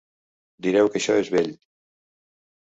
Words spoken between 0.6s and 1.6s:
Direu que això és vell.